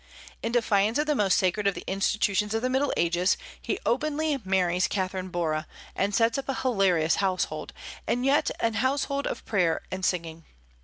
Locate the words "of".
0.97-1.05, 1.67-1.75, 2.55-2.63, 9.27-9.45